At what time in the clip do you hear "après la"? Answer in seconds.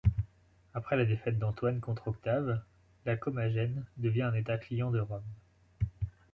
0.73-1.05